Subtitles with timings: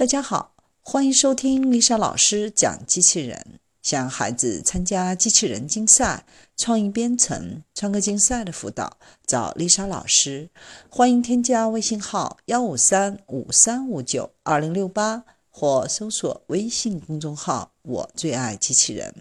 [0.00, 3.60] 大家好，欢迎收听丽莎老师讲机器人。
[3.82, 6.24] 想孩子参加机器人竞赛、
[6.56, 10.48] 创意编程、创客竞赛的辅导，找丽莎老师。
[10.88, 19.14] 欢迎添加微信号幺五三五三五九二零六八，或搜索微信公众号“我最爱机器人”。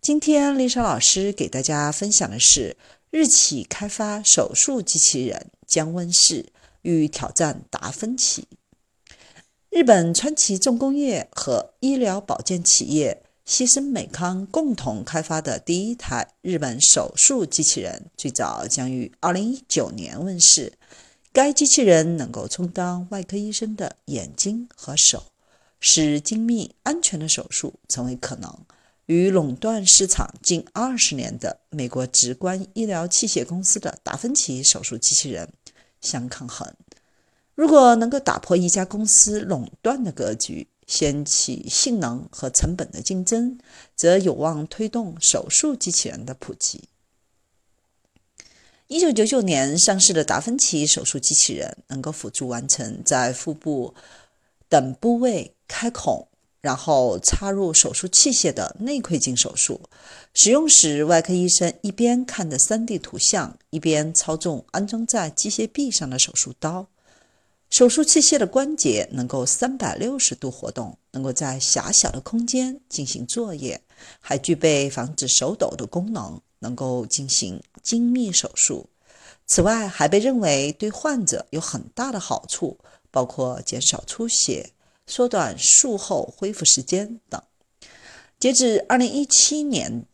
[0.00, 2.78] 今天丽莎老师给大家分享的是：
[3.10, 6.46] 日企开发手术机器人将问世，
[6.80, 8.48] 欲挑战达芬奇。
[9.76, 20.72] 日本川崎重工业和医疗保健企业西森美康共同开发的第一台日本手术机器人，最早将于2019年问世。
[21.30, 25.24] 该机器人能够充当外科医生的眼睛和手，
[25.78, 28.50] 使精密安全的手术成为可能。
[29.04, 35.50] 与垄断市场近二十年的美国直观医疗器械公司的达芬奇手术机器人
[36.00, 36.74] 相抗衡。
[37.56, 43.58] 如果能够打破一家公司垄断的格局，掀起性能和成本的竞争，
[43.96, 46.84] 则有望推动手术机器人的普及。
[48.88, 53.94] 一九九九年上市的达芬奇手术机器人，能够辅助完成在腹部
[54.68, 56.28] 等部位开孔，
[56.60, 59.80] 然后插入手术器械的内窥镜手术。
[60.34, 66.86] 使用时，外科医生一边看着 3D 图像，一边操纵安装在机械臂上的手术刀。
[67.68, 73.82] 手术器械的关节能够三百六十度活动，能够在狭小的空间进行作业，
[74.20, 78.88] 还具备防止手抖的功能，能够进行精密手术。
[79.46, 82.78] 此外，还被认为对患者有很大的好处，
[83.10, 84.70] 包括减少出血、
[85.06, 87.42] 缩短术后恢复时间等。
[88.38, 90.04] 截至二零一七年，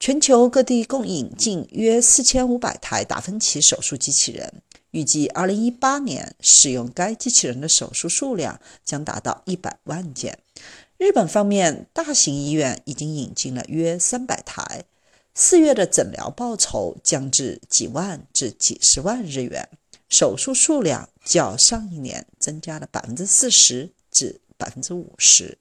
[0.00, 4.62] 全球各地共引进约四千五百台达芬奇手术机器人。
[4.92, 10.38] 预计2018年使用该机器人的手术数量将达到100万件。
[10.98, 14.84] 日本方面，大型医院已经引进了约300台。
[15.34, 19.68] 四月的诊疗报酬降至几万至几十万日元，
[20.08, 25.54] 手术数量较上一年增加了40%至50%。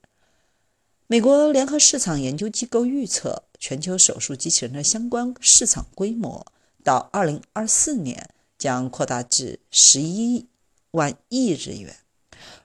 [1.07, 6.45] 美国联合市场研究机构预测，全球手术机器人的相关市场规模
[6.83, 8.29] 到2024年。
[8.61, 10.45] 将扩大至十一
[10.91, 11.95] 万亿日元。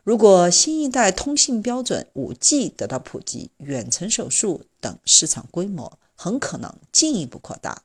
[0.04, 7.82] 如果新一代通信标准 5G 得到普及，远程手术等市场规模很可能进一步扩大。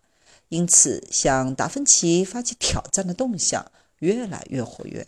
[0.49, 5.07] 因此，向达芬奇发起挑战的动向越来越活跃。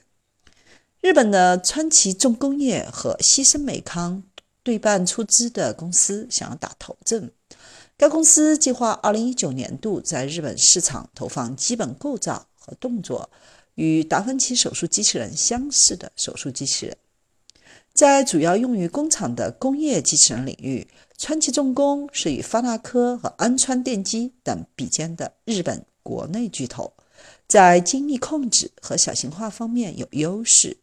[1.02, 4.24] 日本的川崎重工业和西森美康
[4.64, 7.34] 对半出资的公司想要打头阵。
[7.98, 12.48] 该公司计划2019年度在日本市场投放基本构造。
[12.66, 13.30] 和动作
[13.76, 16.98] 与达芬奇手术机器人相似的手术机器人，
[17.94, 20.88] 在主要用于工厂的工业机器人领域，
[21.18, 26.94] 川崎重工是与发那科和安川电机等比肩的日本国内巨头，
[27.48, 30.78] 在精密控制和小型化方面有优势。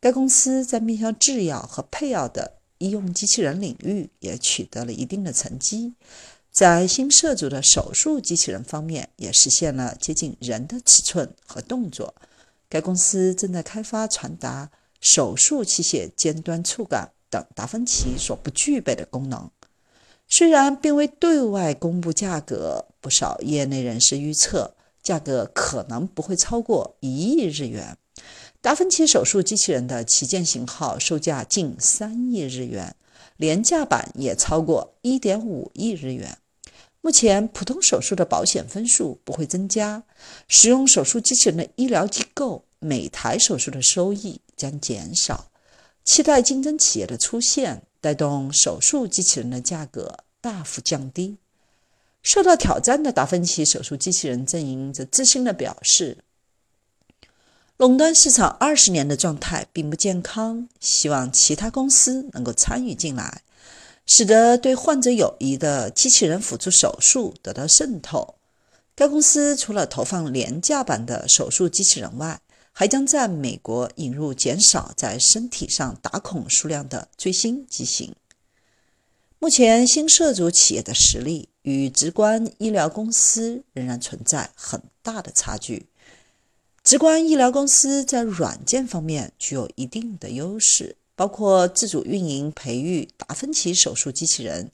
[0.00, 5.92] 该公司在面向制药和配药的医用机器人领域也取得了一定的成绩。
[6.60, 12.14] 在新涉足的手术机器人方面，也实现了接近人的尺寸和动作。
[12.68, 19.50] 该公司正在开发传达手术器械尖端触感等达芬奇所不具备的功能。
[20.28, 27.96] 虽然并未对外公布价格，不少业内人士预测价格可能不会超过一亿日元。
[28.60, 32.94] 达芬奇手术机器人的旗舰型号售价近三亿日元。
[33.38, 36.36] 廉价版也超过一点五亿日元。
[37.02, 40.02] 目前，普通手术的保险分数不会增加，
[40.48, 45.50] 使用手术机器人的医疗机构每台手术的收益将减少。
[46.04, 51.38] 期待竞争企业的出现，带动手术机器人的价格大幅降低。
[52.22, 56.18] 受到挑战的达芬奇手术机器人阵营则自信地表示。
[57.78, 63.40] 垄断市场二十年的状态并不健康，希望其他公司能够参与进来，
[64.12, 68.34] 使得对患者有益的机器人辅助手术得到渗透。
[68.96, 72.40] 该公司除了投放廉价版的手术机器人外，
[72.72, 78.12] 还将在美国引入减少在身体上打孔数量的最新机型。
[79.38, 85.86] 目前，新涉足企业的实力与直观医疗公司仍然存在很大的差距。
[86.82, 94.70] 直观医疗公司在软件方面具有一定的优势，包括自主运营、培育达芬奇手术机器人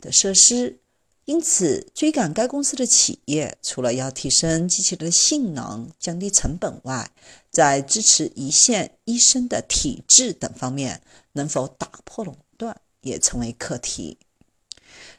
[0.00, 0.78] 的设施、
[1.24, 7.10] 因此，追赶该公司的企业，除了要提升机器人的性能、降低成本外，
[7.50, 14.16] 在支持一线医生的体制等方面，能否打破垄断，也成为课题。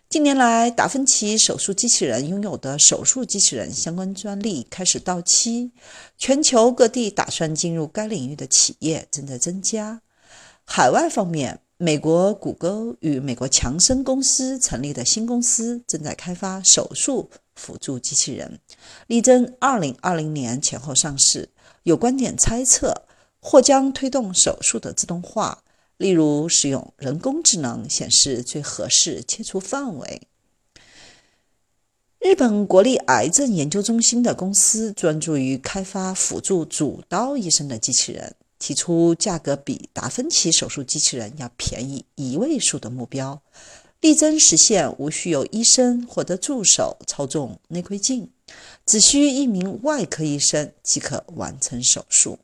[0.08, 5.72] 近年来，达芬奇手术机器人拥有的手术机器人相关专利开始到期，
[6.18, 10.02] 全球各地打算进入该领域的企业正在增加。
[10.66, 18.60] 海外方面，美国谷歌与美国强生公司成立的新公司正在开发手术辅助机器人，
[19.08, 21.50] 力争2020年前后上市。
[21.84, 23.04] 有观点猜测，
[23.40, 25.64] 或将推动手术的自动化，
[25.98, 30.24] 例如使用人工智能显示最合适切除范围。
[32.20, 38.36] 日本国立癌症研究中心的公司专注于开发辅助主刀医生的机器人。
[38.58, 43.42] 提出价格比达芬奇手术机器人要便宜一位数的目标，
[44.02, 48.30] 力争实现无需由医生或者助手操纵内窥镜，
[48.86, 52.40] 只需一名外科医生即可完成手术。